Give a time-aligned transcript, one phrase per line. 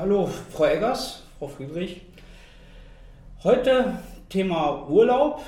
[0.00, 2.00] hallo Frau Eggers, Frau Friedrich.
[3.44, 3.98] Heute
[4.30, 5.42] Thema Urlaub.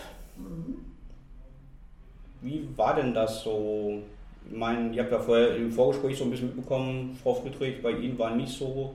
[2.43, 4.03] Wie war denn das so?
[4.51, 7.93] Ich meine, ihr habt ja vorher im Vorgespräch so ein bisschen mitbekommen, Frau Friedrich, bei
[7.93, 8.95] Ihnen war nicht so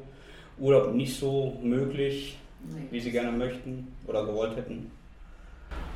[0.59, 2.83] Urlaub nicht so möglich, nee.
[2.91, 4.91] wie Sie gerne möchten oder gewollt hätten.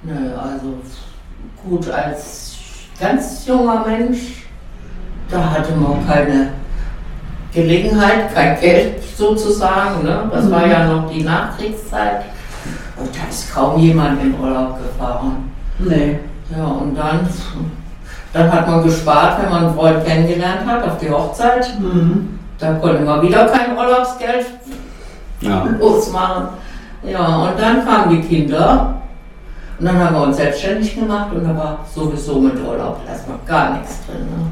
[0.01, 0.79] Nö, also
[1.63, 2.57] gut, als
[2.99, 4.47] ganz junger Mensch,
[5.29, 6.60] da hatte man keine
[7.53, 10.03] Gelegenheit, kein Geld sozusagen.
[10.03, 10.29] Ne?
[10.31, 12.23] Das war ja noch die Nachkriegszeit.
[12.97, 15.51] Und da ist kaum jemand in Urlaub gefahren.
[15.79, 16.19] Nee.
[16.55, 17.27] Ja, und dann,
[18.33, 21.79] dann hat man gespart, wenn man einen Freund kennengelernt hat, auf die Hochzeit.
[21.79, 22.39] Mhm.
[22.57, 24.45] Da konnte man wieder kein Urlaubsgeld
[25.41, 25.65] ja.
[25.79, 26.49] losmachen.
[27.03, 29.01] Ja, und dann kamen die Kinder.
[29.79, 33.77] Und dann haben wir uns selbstständig gemacht und da war sowieso mit Urlaub erstmal gar
[33.77, 34.21] nichts drin.
[34.21, 34.51] Ne?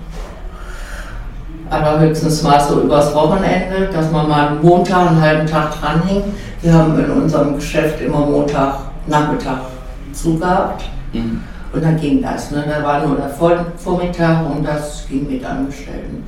[1.70, 6.26] Allerhöchstens mal so übers Wochenende, dass man mal einen Montag, einen halben Tag dranhängt.
[6.62, 9.62] Wir haben in unserem Geschäft immer Montag, Nachmittag
[10.14, 10.84] zugehabt.
[11.14, 11.42] Mhm.
[11.72, 12.52] Und dann ging das.
[12.52, 12.66] Ne?
[12.68, 16.26] Da war nur der Vormittag und das ging mit Angestellten.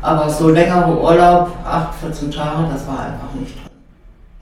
[0.00, 3.64] Aber so längere Urlaub, 8, 14 Tage, das war einfach nicht drin.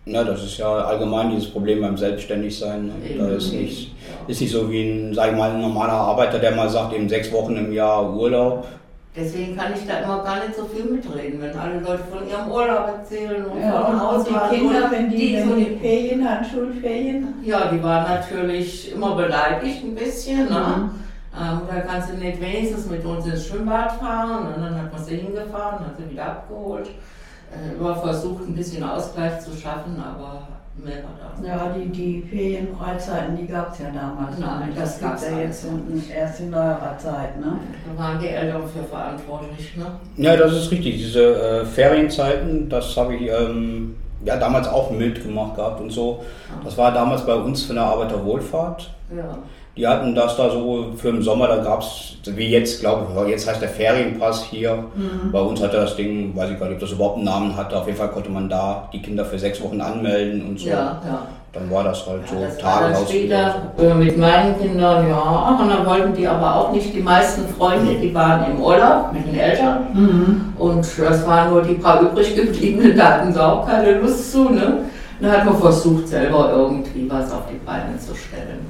[0.09, 2.87] Na, das ist ja allgemein dieses Problem beim Selbstständigsein.
[2.87, 2.93] Ne?
[3.19, 3.93] Da ist nicht,
[4.29, 7.09] ist nicht so wie ein, sag ich mal, ein normaler Arbeiter, der mal sagt, eben
[7.09, 8.69] sechs Wochen im Jahr Urlaub
[9.17, 12.51] Deswegen kann ich da immer gar nicht so viel mitreden, wenn alle Leute von ihrem
[12.51, 16.45] Urlaub erzählen und ja, von Haus die Kinder, wenn die, die so die Ferien hatten,
[16.45, 17.35] Schulferien.
[17.43, 20.51] Ja, die waren natürlich immer beleidigt ein bisschen.
[20.51, 20.91] Ne?
[21.35, 25.03] Ähm, da kannst du nicht wenigstens mit uns ins Schwimmbad fahren und dann hat man
[25.03, 26.89] sie hingefahren, hat sie wieder abgeholt.
[26.89, 30.47] Äh, immer versucht ein bisschen Ausgleich zu schaffen, aber
[30.85, 31.47] mehr war da.
[31.47, 34.39] Ja, die, die Ferienfreizeiten, die gab es ja damals.
[34.39, 35.67] Nein, das, das gab es ja jetzt
[36.15, 37.39] erst in neuerer Zeit.
[37.41, 37.59] Ne?
[37.87, 39.77] Da waren die Eltern für verantwortlich.
[39.77, 39.87] Ne?
[40.17, 40.97] Ja, das ist richtig.
[40.97, 46.25] Diese äh, Ferienzeiten, das habe ich ähm, ja, damals auch mitgemacht gehabt und so.
[46.65, 48.91] Das war damals bei uns für eine Arbeiterwohlfahrt.
[49.15, 49.39] Ja.
[49.77, 53.31] Die hatten das da so für den Sommer, da gab es, wie jetzt, glaube ich,
[53.31, 54.85] jetzt heißt der Ferienpass hier.
[54.95, 55.31] Mhm.
[55.31, 57.77] Bei uns hatte das Ding, weiß ich gar nicht, ob das überhaupt einen Namen hatte.
[57.79, 60.69] Auf jeden Fall konnte man da die Kinder für sechs Wochen anmelden und so.
[60.69, 61.27] Ja, ja.
[61.59, 63.09] Dann war das halt ja, so Tagehaus.
[63.09, 63.95] später so.
[63.95, 68.15] mit meinen Kindern, ja, und dann wollten die aber auch nicht, die meisten Freunde, die
[68.15, 69.87] waren im Urlaub mit den Eltern.
[69.95, 70.53] Mhm.
[70.59, 74.51] Und das waren nur die paar übrig gebliebenen, da hatten sie auch keine Lust zu.
[74.51, 74.81] Ne?
[75.19, 78.67] Dann hat man versucht, selber irgendwie was auf die Beine zu stellen.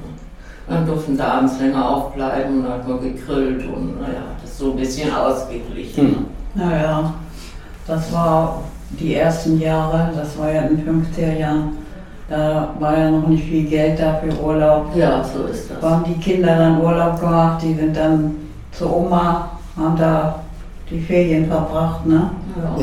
[0.69, 4.71] Dann durften sie abends länger aufbleiben und dann hat man gegrillt und naja, das so
[4.71, 6.07] ein bisschen ausgeglichen.
[6.07, 6.25] Hm.
[6.55, 7.13] Naja,
[7.85, 11.86] das war die ersten Jahre, das war ja in den 50er Jahren.
[12.29, 14.87] Da war ja noch nicht viel Geld da für Urlaub.
[14.95, 15.79] Ja, so ist das.
[15.79, 18.35] Da haben die Kinder dann Urlaub gemacht, die sind dann
[18.71, 20.35] zur Oma, haben da
[20.89, 22.29] die Ferien verbracht, ne?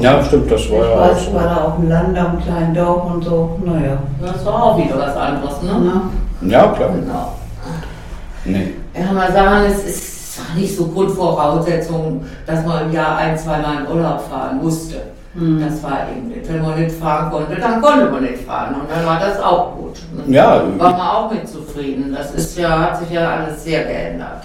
[0.00, 1.34] Ja, ja stimmt, das war ich ja weiß, auch so.
[1.34, 3.98] war da auf dem Land, am kleinen Dorf und so, naja.
[4.20, 6.02] Das war auch wieder was anderes, ne?
[6.42, 6.90] Ja, klar.
[6.90, 7.32] Genau.
[8.44, 8.74] Nee.
[8.98, 13.84] Ja, mal sagen, es ist nicht so Grundvoraussetzung, dass man im Jahr ein, zwei Mal
[13.84, 14.96] in Urlaub fahren musste.
[15.34, 15.60] Mhm.
[15.60, 16.48] Das war eben nicht.
[16.48, 18.74] Wenn man nicht fahren konnte, dann konnte man nicht fahren.
[18.74, 19.98] Und dann war das auch gut.
[20.12, 20.34] Ne?
[20.34, 20.62] Ja.
[20.78, 22.14] War man auch mit zufrieden.
[22.14, 24.44] Das ist ja, hat sich ja alles sehr geändert.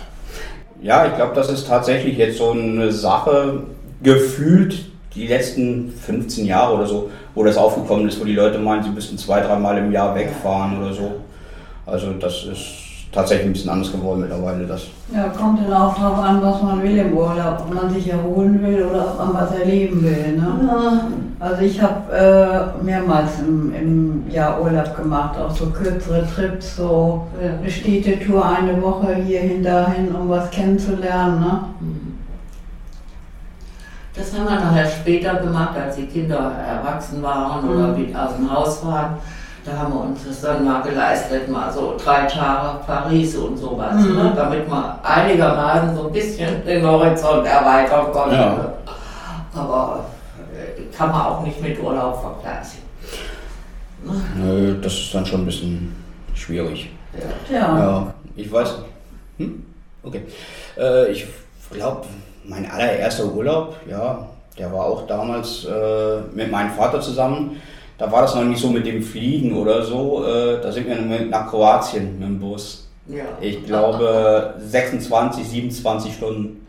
[0.82, 3.64] Ja, ich glaube, das ist tatsächlich jetzt so eine Sache,
[4.02, 8.84] gefühlt die letzten 15 Jahre oder so, wo das aufgekommen ist, wo die Leute meinen,
[8.84, 11.12] sie müssten zwei, dreimal im Jahr wegfahren oder so.
[11.86, 14.66] Also das ist tatsächlich ein bisschen anders geworden mittlerweile.
[14.66, 14.84] Das.
[15.14, 18.62] Ja, kommt dann auch darauf an, was man will im Urlaub, ob man sich erholen
[18.62, 20.38] will oder ob man was erleben will.
[20.38, 20.48] Ne?
[20.68, 21.08] Ja.
[21.40, 27.26] Also ich habe äh, mehrmals im, im Jahr Urlaub gemacht, auch so kürzere Trips, so
[27.42, 27.58] ja.
[27.60, 31.40] eine Städtetour eine Woche hierhin, dahin, um was kennenzulernen.
[31.40, 31.60] Ne?
[34.16, 37.72] Das haben wir nachher später gemacht, als die Kinder erwachsen waren mhm.
[37.72, 39.16] oder aus dem Haus waren
[39.66, 43.96] da haben wir uns das dann mal geleistet, mal so drei Tage Paris und sowas,
[43.96, 44.16] mhm.
[44.16, 44.34] ne?
[44.36, 48.36] damit man einigermaßen so ein bisschen den Horizont erweitern konnte.
[48.36, 48.74] Ja.
[49.54, 50.06] Aber
[50.54, 52.80] äh, kann man auch nicht mit Urlaub vergleichen.
[54.36, 55.96] Nö, das ist dann schon ein bisschen
[56.34, 56.90] schwierig.
[57.50, 57.60] Ja.
[57.60, 57.80] ja.
[57.80, 58.76] ja ich weiß.
[59.38, 59.66] Hm?
[60.04, 60.22] Okay.
[60.78, 61.28] Äh, ich
[61.72, 62.06] glaube,
[62.46, 64.26] mein allererster Urlaub, ja,
[64.58, 67.62] der war auch damals äh, mit meinem Vater zusammen
[68.00, 70.26] da war das noch nicht so mit dem Fliegen oder so.
[70.26, 72.88] Äh, da sind wir nach Kroatien mit dem Bus.
[73.08, 73.26] Ja.
[73.42, 76.66] Ich glaube 26, 27 Stunden.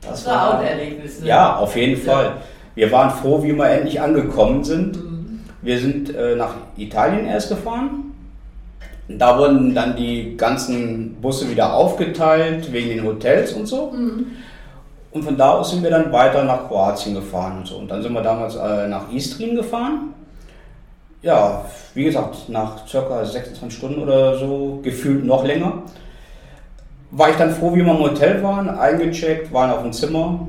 [0.00, 1.20] Das, das war auch ein Erlebnis.
[1.20, 1.28] Ne?
[1.28, 2.12] Ja, auf jeden ja.
[2.12, 2.32] Fall.
[2.74, 4.96] Wir waren froh, wie wir endlich angekommen sind.
[4.96, 5.40] Mhm.
[5.60, 8.14] Wir sind äh, nach Italien erst gefahren.
[9.08, 13.90] Da wurden dann die ganzen Busse wieder aufgeteilt wegen den Hotels und so.
[13.90, 14.26] Mhm.
[15.10, 17.76] Und von da aus sind wir dann weiter nach Kroatien gefahren und so.
[17.76, 20.14] Und dann sind wir damals äh, nach Istrin gefahren.
[21.22, 21.64] Ja,
[21.94, 25.82] wie gesagt, nach circa 26 Stunden oder so, gefühlt noch länger,
[27.10, 30.46] war ich dann froh, wie wir im Hotel waren, eingecheckt, waren auf dem Zimmer.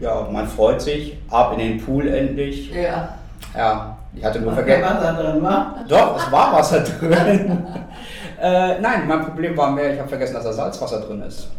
[0.00, 2.72] Ja, man freut sich, ab in den Pool endlich.
[2.72, 3.14] Ja.
[3.56, 4.82] Ja, ich hatte nur Ach, vergessen.
[4.82, 5.74] Wasser drin, wa?
[5.88, 7.64] Doch, es war Wasser drin.
[8.42, 11.50] äh, nein, mein Problem war mehr, ich habe vergessen, dass da Salzwasser drin ist.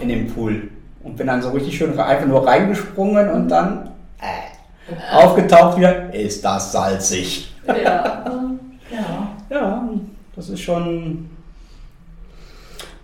[0.00, 0.68] In dem Pool.
[1.02, 3.90] Und bin dann so richtig schön einfach nur reingesprungen und dann
[4.20, 4.49] äh,
[5.12, 7.52] aufgetaucht wieder, ist das salzig.
[7.66, 8.24] Ja.
[8.90, 9.30] ja.
[9.50, 9.88] Ja,
[10.36, 11.28] das ist schon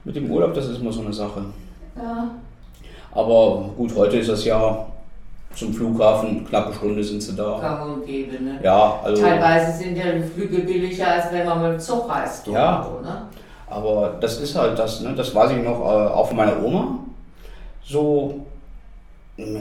[0.05, 1.45] mit dem Urlaub, das ist immer so eine Sache.
[1.97, 2.31] Ja.
[3.13, 4.87] Aber gut, heute ist das ja
[5.55, 7.59] zum Flughafen, knappe Stunde sind sie da.
[7.59, 8.61] Gang und gäbe, ne?
[8.63, 9.23] Ja, also.
[9.23, 12.47] Teilweise sind ja die Flüge billiger, als wenn man mit dem Zug reist.
[12.47, 12.87] Ja.
[12.89, 13.23] So, ne?
[13.69, 15.15] Aber das ist halt das, ne?
[15.15, 16.99] das weiß ich noch, äh, auch von meiner Oma.
[17.83, 18.47] So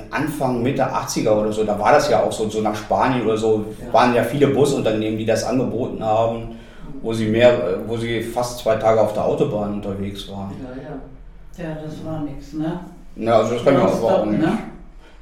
[0.10, 3.36] Anfang, Mitte 80er oder so, da war das ja auch so, so nach Spanien oder
[3.38, 6.56] so, waren ja viele Busunternehmen, die das angeboten haben,
[7.01, 10.54] wo sie mehr, äh, wo sie fast zwei Tage auf der Autobahn unterwegs waren.
[10.63, 11.69] Ja, ja.
[11.69, 12.80] Ja, das war nix, ne?
[13.18, 14.42] Ja, also das kann ich auch auch nicht.
[14.42, 14.57] ne?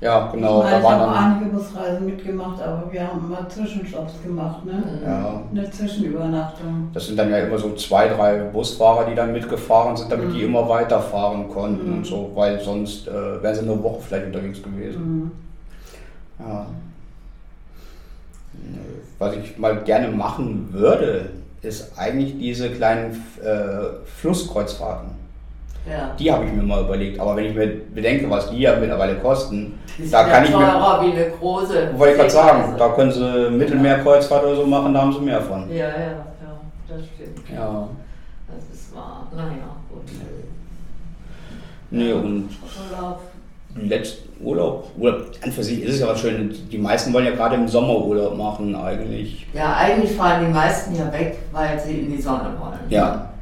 [0.03, 1.33] Ja, genau, ich da habe waren dann.
[1.39, 4.83] einige Busreisen mitgemacht, aber wir haben immer Zwischenstopps gemacht, ne?
[5.05, 6.89] Ja, Eine Zwischenübernachtung.
[6.93, 10.39] das sind dann ja immer so zwei, drei Busfahrer, die dann mitgefahren sind, damit die
[10.39, 10.45] Mhm.
[10.55, 11.97] immer weiterfahren konnten Mhm.
[11.99, 15.01] und so, weil sonst äh, wären sie eine Woche vielleicht unterwegs gewesen.
[15.01, 15.31] Mhm.
[16.45, 16.65] Ja.
[19.19, 21.29] Was ich mal gerne machen würde,
[21.61, 23.11] ist eigentlich diese kleinen
[23.41, 25.22] äh, Flusskreuzfahrten.
[25.89, 26.15] Ja.
[26.17, 27.19] Die habe ich mir mal überlegt.
[27.19, 29.79] Aber wenn ich mir bedenke, was die ja mittlerweile kosten,
[30.11, 30.57] da kann ich mir.
[30.57, 31.89] teurer wie eine große.
[31.97, 35.41] Wollte ich gerade sagen, da können sie Mittelmeerkreuzfahrt oder so machen, da haben sie mehr
[35.41, 35.69] von.
[35.69, 36.25] Ja, ja, ja,
[36.87, 37.49] das stimmt.
[37.53, 37.87] Ja.
[38.47, 39.27] Das ist wahr.
[39.35, 40.03] Naja, gut.
[41.91, 42.49] Nee, und
[42.91, 43.19] Urlaub.
[43.75, 46.67] letzten Urlaub, Urlaub, an für sich ist es ja was Schönes.
[46.69, 49.45] Die meisten wollen ja gerade im Sommer Urlaub machen, eigentlich.
[49.53, 52.79] Ja, eigentlich fahren die meisten ja weg, weil sie in die Sonne wollen.
[52.89, 53.32] Ja.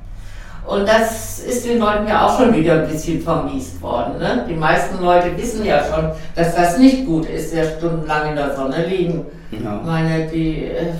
[0.65, 4.19] Und das ist den Leuten ja auch schon wieder ein bisschen vermiest worden.
[4.19, 4.45] Ne?
[4.47, 8.55] Die meisten Leute wissen ja schon, dass das nicht gut ist, ja stundenlang in der
[8.55, 9.25] Sonne liegen.
[9.51, 9.81] Ich Ja.
[9.83, 10.91] meine, die, äh,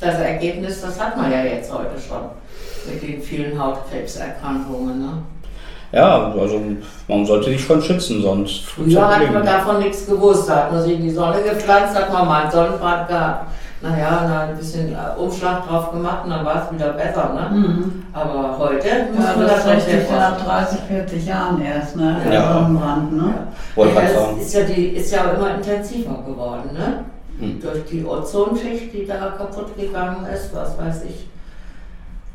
[0.00, 2.22] das Ergebnis, das hat man ja jetzt heute schon
[2.90, 5.00] mit den vielen Hautkrebserkrankungen.
[5.00, 5.12] Ne?
[5.92, 6.60] ja, also
[7.08, 8.64] man sollte sich schon schützen, sonst.
[8.64, 10.48] Früher hat man davon nichts gewusst.
[10.48, 13.46] Da hat man sich in die Sonne gepflanzt, hat man mal einen Sonnenbrand gehabt.
[13.82, 17.32] Naja, dann ein bisschen äh, Umschlag drauf gemacht und dann war es wieder besser.
[17.32, 17.56] Ne?
[17.56, 18.02] Mhm.
[18.12, 22.20] Aber heute muss Ja, man das das richtig nach vorsichtig 30, 40 Jahren erst, ne?
[22.30, 22.52] Ja.
[22.52, 23.34] Sonnenbrand, ne?
[23.76, 27.04] Ja, gerade das ist ja, die, ist ja immer intensiver geworden, ne?
[27.38, 27.58] Hm.
[27.58, 31.26] Durch die Ozonschicht, die da kaputt gegangen ist, was weiß ich.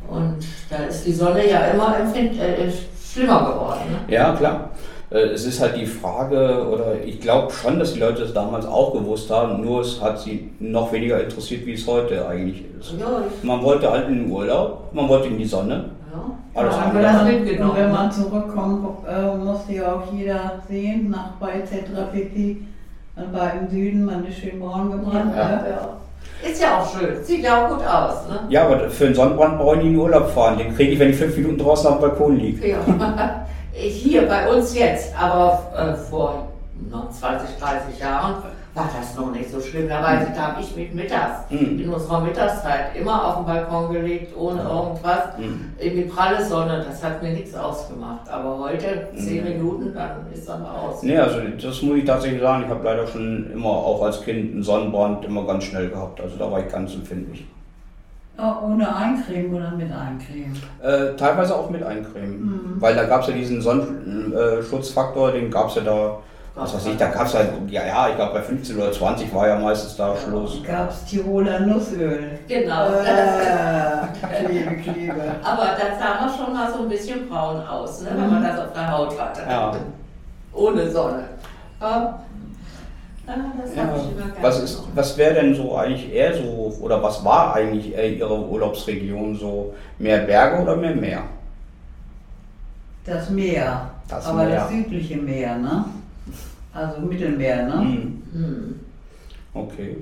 [0.07, 0.37] Und
[0.69, 2.71] da ist die Sonne ja immer empfind äh,
[3.13, 3.81] schlimmer geworden.
[3.91, 4.13] Ne?
[4.13, 4.69] Ja, klar.
[5.11, 8.65] Äh, Es ist halt die Frage, oder ich glaube schon, dass die Leute das damals
[8.65, 12.93] auch gewusst haben, nur es hat sie noch weniger interessiert, wie es heute eigentlich ist.
[12.99, 13.05] Ja,
[13.43, 15.85] Man wollte halt in den Urlaub, man wollte in die Sonne.
[16.13, 16.61] ja.
[16.61, 17.71] Alles andere wir das dann- mitgenommen.
[17.71, 22.09] Und wenn man zurückkommt, äh, musste ja auch jeder sehen, nach bei etc.
[22.13, 22.57] pp.
[23.17, 25.33] Man war im Süden, man ist schön braun gebrannt.
[25.35, 25.47] Ja.
[25.49, 25.63] ne?
[25.69, 25.89] ja.
[26.49, 28.27] Ist ja auch schön, sieht ja auch gut aus.
[28.29, 28.39] Ne?
[28.49, 30.57] Ja, aber für einen Sonnenbrand brauche ich nie in den Urlaub fahren.
[30.57, 32.69] Den kriege ich, wenn ich fünf Minuten draußen auf dem Balkon liege.
[32.69, 32.77] Ja.
[33.77, 36.47] Hier bei uns jetzt, aber äh, vor
[36.89, 38.35] noch 20, 30 Jahren
[38.73, 39.87] war das noch nicht so schlimm.
[39.89, 41.79] Da weiß ich, da habe ich mich mittags Mhm.
[41.81, 45.37] in unserer Mittagszeit immer auf den Balkon gelegt, ohne irgendwas.
[45.37, 45.73] Mhm.
[45.77, 48.27] In die pralle Sonne, das hat mir nichts ausgemacht.
[48.29, 49.49] Aber heute, 10 Mhm.
[49.49, 51.03] Minuten, dann ist dann aus.
[51.03, 52.63] Nee, also das muss ich tatsächlich sagen.
[52.65, 56.19] Ich habe leider schon immer, auch als Kind, einen Sonnenbrand immer ganz schnell gehabt.
[56.21, 57.45] Also da war ich ganz empfindlich.
[58.37, 60.61] Ja, ohne Eincremen oder mit Eincremen?
[60.81, 62.41] Äh, teilweise auch mit Eincremen.
[62.41, 62.81] Mhm.
[62.81, 66.17] Weil da gab es ja diesen Sonnenschutzfaktor, den gab es ja da,
[66.53, 69.33] was weiß ich, da gab es halt, ja, ja, ich glaube bei 15 oder 20
[69.33, 70.61] war ja meistens da Schluss.
[70.67, 72.39] Gab es Tiroler Nussöl?
[72.47, 72.87] Genau.
[72.87, 75.21] Äh, Klebe, Klebe.
[75.41, 78.59] Aber da sah man schon mal so ein bisschen braun aus, ne, wenn man das
[78.59, 79.41] auf der Haut hatte.
[79.49, 79.71] Ja.
[80.53, 81.23] Ohne Sonne.
[81.79, 82.19] Ja.
[83.27, 83.89] Ja, das Ja,
[84.41, 88.39] was ist, was wäre denn so eigentlich eher so, oder was war eigentlich eher Ihre
[88.39, 89.73] Urlaubsregion so?
[89.97, 91.23] Mehr Berge oder mehr Meer?
[93.05, 93.89] Das Meer.
[94.07, 94.55] Das Aber Meer.
[94.55, 95.85] das südliche Meer, ne?
[96.73, 97.73] Also Mittelmeer, ne?
[97.79, 98.79] Hm, Hm.
[99.53, 99.97] okay.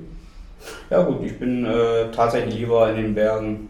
[0.90, 3.68] Ja gut, ich bin äh, tatsächlich lieber in den Bergen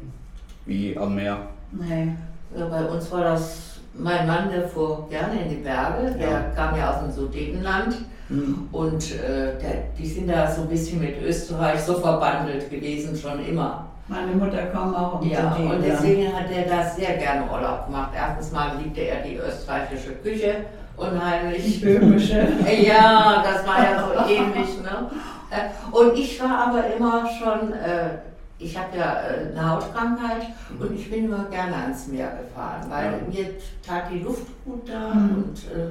[0.66, 1.38] wie am Meer.
[1.72, 2.08] Nee.
[2.56, 6.40] Ja, bei uns war das, mein Mann, der fuhr gerne in die Berge, der Ja.
[6.54, 7.96] kam ja aus dem Sudetenland
[8.28, 8.68] Hm.
[8.72, 13.44] und äh, der, die sind da so ein bisschen mit Österreich so verbandelt gewesen, schon
[13.44, 13.86] immer.
[14.08, 18.12] Meine Mutter kam auch um Ja, und deswegen hat er da sehr gerne Urlaub gemacht.
[18.14, 20.56] Erstens mal liebte er die österreichische Küche
[20.96, 21.80] Die unheimlich.
[21.80, 22.48] böhmische.
[22.82, 24.82] Ja, das war ja so ähnlich.
[24.82, 25.10] Ne?
[25.50, 28.18] Äh, Und ich war aber immer schon äh,
[28.58, 30.46] ich habe ja äh, eine Hautkrankheit
[30.78, 33.44] und ich bin immer gerne ans Meer gefahren, weil ja.
[33.44, 33.54] mir
[33.86, 35.36] tat die Luft gut da mhm.
[35.36, 35.90] und äh,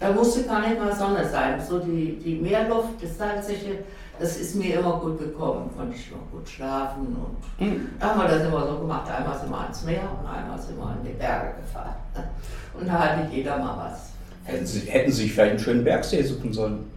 [0.00, 1.60] da musste gar nicht mal Sonne sein.
[1.60, 3.78] So die, die Meerluft, das Salzige,
[4.18, 7.88] das ist mir immer gut gekommen, konnte ich noch gut schlafen und mhm.
[7.98, 9.10] da haben wir das immer so gemacht.
[9.10, 11.94] Einmal sind wir ans Meer und einmal sind wir in die Berge gefahren.
[12.78, 14.10] Und da hatte jeder mal was.
[14.44, 16.90] Hätten Sie, hätten Sie sich vielleicht einen schönen Bergsee suchen sollen.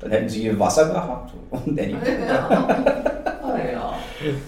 [0.00, 1.78] Dann hätten Sie hier Wasser gehabt und.
[1.78, 2.68] Ja.
[3.42, 3.94] Oh, ja.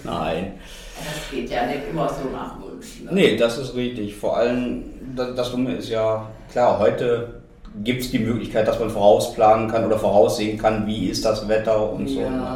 [0.03, 0.53] Nein.
[0.97, 3.01] Das geht ja nicht immer so nach Wunsch.
[3.01, 3.11] Ne?
[3.13, 4.15] Nee, das ist richtig.
[4.15, 4.83] Vor allem,
[5.15, 7.38] das, das Dumme ist ja, klar, heute
[7.83, 11.91] gibt es die Möglichkeit, dass man vorausplanen kann oder voraussehen kann, wie ist das Wetter
[11.91, 12.19] und so.
[12.19, 12.47] Ne?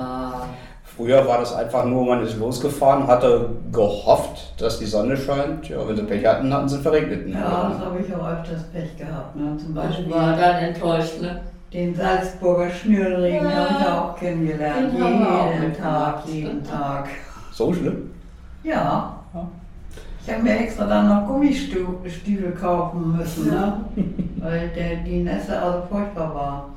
[0.96, 5.68] Früher war das einfach nur, man ist losgefahren, hatte gehofft, dass die Sonne scheint.
[5.68, 7.28] Ja, wenn sie Pech hatten, hatten sie verregnet.
[7.28, 7.34] Ne?
[7.34, 9.36] Ja, das habe ich auch öfters Pech gehabt.
[9.36, 9.58] Ne?
[9.58, 11.42] Zum Beispiel war dann enttäuscht, ne?
[11.74, 14.94] Den Salzburger Schnürregen ja, habe ich auch kennengelernt.
[14.94, 17.10] Jeden Tag, jeden Tag.
[17.52, 18.12] So schlimm?
[18.64, 19.16] Ja.
[19.34, 19.48] ja.
[20.26, 23.84] Ich habe mir extra dann noch Gummistiefel kaufen müssen, ne?
[24.38, 26.70] weil der, die Nässe also furchtbar war.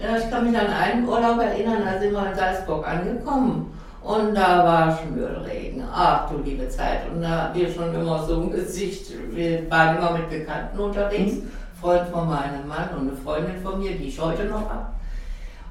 [0.00, 3.72] Ja, ich kann mich an einen Urlaub erinnern, da sind wir in Salzburg angekommen.
[4.02, 5.82] Und da war Schnürregen.
[5.92, 7.00] Ach du liebe Zeit.
[7.12, 11.34] Und da wir schon immer so ein Gesicht, wir waren immer mit Bekannten unterwegs.
[11.34, 11.50] Mhm.
[11.80, 14.86] Freund von meinem Mann und eine Freundin von mir, die ich heute noch habe.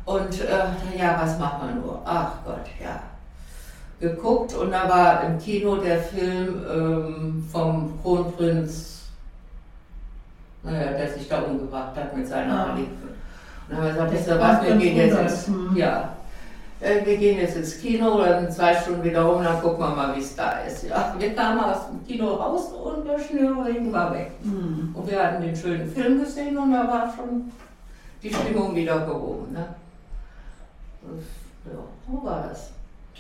[0.04, 2.02] Und äh, ja, was macht man nur?
[2.04, 3.02] Ach Gott, ja.
[4.02, 9.04] Geguckt und da war im Kino der Film ähm, vom Kronprinz,
[10.64, 12.66] naja, der sich da umgebracht hat mit seiner ja.
[12.66, 13.10] Verliebten.
[13.70, 16.10] Und dann haben wir gesagt, wisst ihr was, wir gehen jetzt ins, ja,
[16.80, 20.16] äh, wir gehen jetzt ins Kino, dann zwei Stunden wieder rum, dann gucken wir mal,
[20.16, 20.84] wie es da ist.
[20.84, 24.32] Ja, wir kamen aus dem Kino raus und der Schnürregen war weg.
[24.42, 24.96] Mhm.
[24.96, 27.52] Und wir hatten den schönen Film gesehen und da war schon
[28.24, 29.54] die Stimmung wieder gehoben.
[29.54, 29.68] Ne?
[31.66, 32.72] ja, so war das.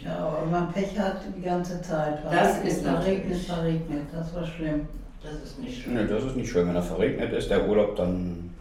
[0.03, 2.19] Ja, aber man Pech hat die ganze Zeit.
[2.29, 4.87] Das ist verregnet, verregnet, das war schlimm.
[5.21, 5.93] Das ist nicht schön.
[5.93, 6.67] Nee, das ist nicht schön.
[6.67, 8.51] Wenn er verregnet ist, der Urlaub, dann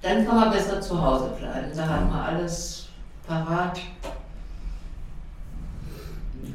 [0.00, 1.66] dann kann man besser zu Hause bleiben.
[1.74, 2.88] Da hat man alles
[3.26, 3.80] parat.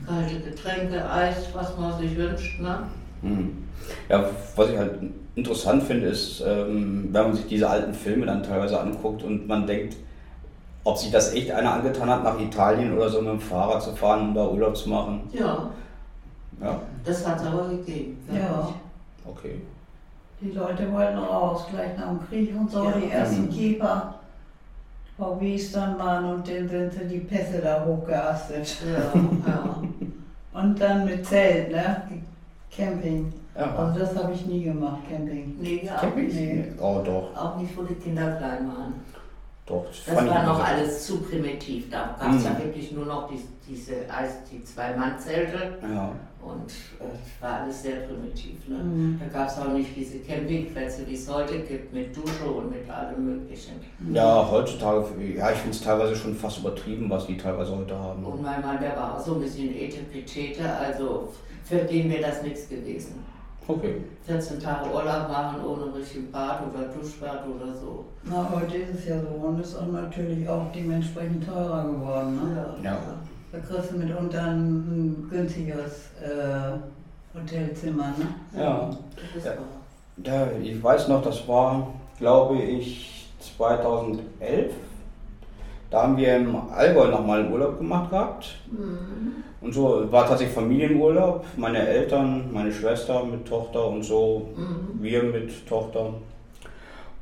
[0.05, 2.59] Kalte Getränke, Eis, was man sich wünscht.
[2.59, 2.79] Ne?
[3.21, 3.63] Hm.
[4.09, 4.91] Ja, was ich halt
[5.35, 9.67] interessant finde, ist, ähm, wenn man sich diese alten Filme dann teilweise anguckt und man
[9.67, 9.97] denkt,
[10.83, 13.95] ob sich das echt einer angetan hat, nach Italien oder so mit dem Fahrrad zu
[13.95, 15.21] fahren, um da Urlaub zu machen.
[15.31, 15.69] Ja.
[16.61, 16.79] ja.
[17.05, 18.17] Das hat es aber gegeben.
[18.31, 18.69] Ja.
[19.25, 19.61] Okay.
[20.41, 22.91] Die Leute wollten raus, gleich nach dem Krieg und so, ja.
[22.91, 24.15] die ersten Keeper.
[25.17, 28.77] VWs dann waren und dann sind sie die Pässe da hochgeastet.
[28.91, 29.83] Ja, ja.
[30.59, 32.03] Und dann mit Zelt, ne?
[32.75, 33.31] Camping.
[33.55, 33.75] Ja.
[33.75, 35.55] Also das habe ich nie gemacht, Camping.
[35.59, 36.27] Nee, ja, Camping?
[36.27, 36.71] Nee.
[36.79, 37.35] Oh doch.
[37.35, 38.93] Auch nicht, wo die Kinder klein waren.
[39.65, 41.89] Doch, das, das war noch alles zu primitiv.
[41.89, 42.45] Da gab es mhm.
[42.45, 43.93] ja wirklich nur noch die, diese
[44.51, 45.77] die Zwei-Mann-Zelte.
[45.81, 46.11] Ja.
[46.41, 48.67] Und äh, es war alles sehr primitiv.
[48.67, 48.75] Ne?
[48.75, 49.21] Mhm.
[49.21, 52.89] Da gab es auch nicht diese Campingplätze, die es heute gibt, mit Dusche und mit
[52.89, 53.75] allem Möglichen.
[54.11, 55.05] Ja, heutzutage,
[55.37, 58.25] ja, ich finde es teilweise schon fast übertrieben, was die teilweise heute haben.
[58.25, 61.29] Und mein Mann, der war auch so ein bisschen Etepetete, also
[61.63, 63.23] für den wäre das nichts gewesen.
[63.67, 63.95] Okay.
[64.25, 68.05] 14 Tage Urlaub machen ohne richtigen Bad oder Duschbad oder so.
[68.23, 72.35] Na, heute ist es ja so und ist auch natürlich auch dementsprechend teurer geworden.
[72.35, 72.65] Ne?
[72.83, 72.91] Ja.
[72.91, 72.99] ja.
[73.51, 78.13] Da kriegst du mitunter ein günstigeres äh, Hotelzimmer.
[78.17, 78.61] Ne?
[78.61, 78.89] Ja.
[79.43, 79.53] ja.
[80.23, 80.47] ja.
[80.61, 84.73] Ich weiß noch, das war, glaube ich, 2011
[85.93, 88.55] da haben wir im Allgäu nochmal einen Urlaub gemacht gehabt.
[88.71, 89.43] Mhm.
[89.61, 91.45] Und so war tatsächlich Familienurlaub.
[91.55, 95.03] Meine Eltern, meine Schwester mit Tochter und so, mhm.
[95.03, 96.15] wir mit Tochter.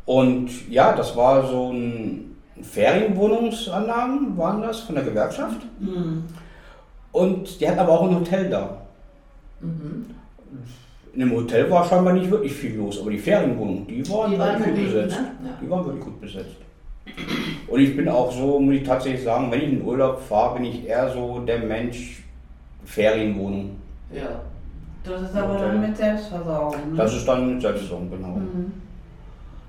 [0.05, 5.59] Und ja, das war so ein Ferienwohnungsanlagen, waren das von der Gewerkschaft.
[5.81, 6.23] Mhm.
[7.11, 8.77] Und die hatten aber auch ein Hotel da.
[9.59, 10.05] Mhm.
[11.13, 14.39] In dem Hotel war scheinbar nicht wirklich viel los, aber die Ferienwohnungen, die waren, die
[14.39, 15.19] waren gut besetzt.
[15.19, 15.31] Ne?
[15.43, 15.57] Ja.
[15.61, 16.55] Die waren wirklich gut besetzt.
[17.71, 20.65] Und ich bin auch so, muss ich tatsächlich sagen, wenn ich in Urlaub fahre, bin
[20.65, 22.21] ich eher so der Mensch
[22.83, 23.77] Ferienwohnung.
[24.13, 24.41] Ja.
[25.03, 26.91] Das ist aber dann mit Selbstversorgung.
[26.91, 26.97] Ne?
[26.97, 28.35] Das ist dann mit Selbstversorgung, genau.
[28.35, 28.73] Mhm.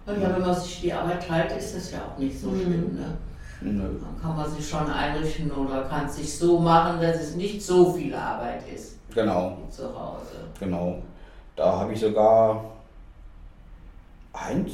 [0.06, 2.61] Ja, wenn man sich die Arbeit teilt, ist das ja auch nicht so mhm.
[2.61, 2.94] schlimm.
[2.97, 3.16] Ne?
[3.61, 3.82] Nö.
[3.82, 7.62] Dann kann man sich schon einrichten oder kann es sich so machen, dass es nicht
[7.62, 8.97] so viel Arbeit ist.
[9.14, 9.59] Genau.
[9.71, 10.49] Zu Hause.
[10.59, 11.00] Genau.
[11.54, 12.64] Da habe ich sogar
[14.32, 14.73] eins,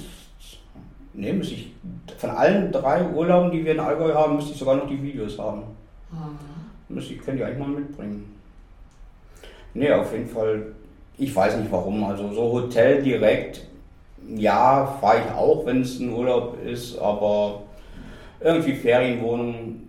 [1.19, 1.73] Ne, müsste ich,
[2.17, 5.37] von allen drei Urlauben, die wir in Allgäu haben, müsste ich sogar noch die Videos
[5.37, 5.63] haben.
[6.13, 6.95] Mhm.
[6.95, 8.41] Müsste ich, könnte ich eigentlich mal mitbringen.
[9.75, 10.67] Ne, auf jeden Fall,
[11.17, 12.05] ich weiß nicht warum.
[12.05, 13.67] Also so Hotel direkt,
[14.29, 17.63] ja, fahre ich auch, wenn es ein Urlaub ist, aber
[18.39, 19.81] irgendwie Ferienwohnung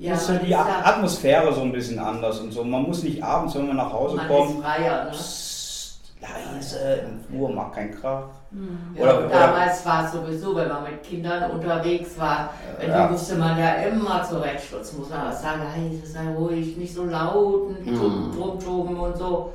[0.00, 2.64] ja, ist die Atmosphäre so ein bisschen anders und so.
[2.64, 4.50] Man muss nicht abends, wenn man nach Hause man kommt.
[4.50, 5.10] Ist freier, ne?
[5.12, 8.39] Psst, leise, im Flur macht kein Krach.
[8.52, 8.96] Mhm.
[8.96, 12.52] Oder, ja, damals war es sowieso, wenn man mit Kindern unterwegs war,
[12.84, 13.06] ja.
[13.06, 17.04] die musste man ja immer zur Rechtsschutz, muss man sagen, hey, sei ruhig, nicht so
[17.04, 18.32] laut, und mhm.
[18.36, 19.52] drum toben und so.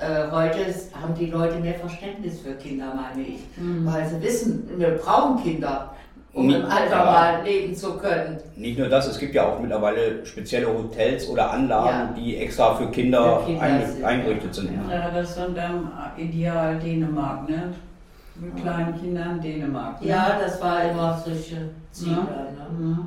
[0.00, 3.84] Äh, heute haben die Leute mehr Verständnis für Kinder, meine ich, mhm.
[3.84, 5.90] weil sie wissen, wir brauchen Kinder
[6.32, 8.38] um nicht, im Alter ja, mal leben zu können.
[8.56, 12.22] Nicht nur das, es gibt ja auch mittlerweile spezielle Hotels oder Anlagen, ja.
[12.22, 14.70] die extra für Kinder, für Kinder ein, sind, eingerichtet sind.
[14.88, 17.74] Ja, das ist dann ideal Dänemark, ne?
[18.40, 20.00] Mit kleinen Kindern Dänemark.
[20.00, 20.08] Ne?
[20.08, 22.26] Ja, das war immer solche Ziele.
[22.78, 22.98] Ne?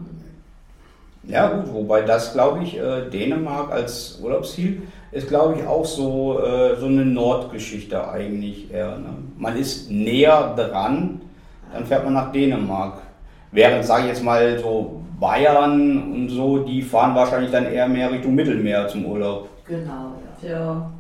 [1.24, 6.40] Ja gut, wobei das glaube ich, äh, Dänemark als Urlaubsziel ist glaube ich auch so,
[6.40, 8.98] äh, so eine Nordgeschichte eigentlich eher.
[8.98, 9.10] Ne?
[9.38, 11.22] Man ist näher dran,
[11.74, 13.02] dann fährt man nach Dänemark.
[13.52, 18.12] Während, sage ich jetzt mal, so Bayern und so, die fahren wahrscheinlich dann eher mehr
[18.12, 19.50] Richtung Mittelmeer zum Urlaub.
[19.66, 20.50] Genau, ja.
[20.50, 20.92] Ja,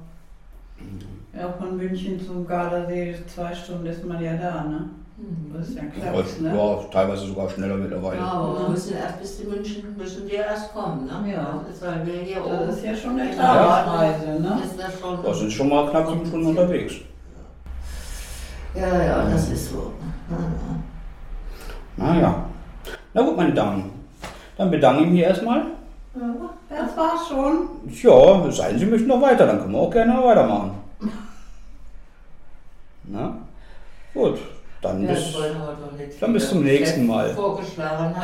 [1.33, 4.89] ja von München zum Gardasee, zwei Stunden ist man ja da, ne?
[5.17, 5.53] Mhm.
[5.55, 6.23] Das ist ja klar.
[6.41, 6.57] ne?
[6.57, 8.17] Ja, teilweise sogar schneller mittlerweile.
[8.17, 11.31] Ja, aber wir müssen erst bis zu München müssen wir erst kommen, ne?
[11.31, 11.61] Ja.
[11.65, 14.59] Das ist, weil wir hier das oben ist ja schon eine Tagesreise, ne?
[14.63, 16.93] Ist das schon da sind schon mal knapp fünf Stunden unterwegs.
[18.73, 19.91] Ja, ja, das ist so.
[21.97, 22.45] Naja.
[23.13, 23.91] Na gut, meine Damen.
[24.57, 25.63] Dann bedanke ich mich erstmal.
[26.15, 27.69] Ja, das war's schon.
[28.01, 30.71] Ja, es sei denn, Sie möchten noch weiter, dann können wir auch gerne weitermachen.
[33.11, 33.37] Na?
[34.13, 34.39] Gut,
[34.81, 35.37] dann, ja, bis,
[36.19, 37.33] dann bis zum nächsten Mal.
[37.33, 38.15] Vorgeschlagen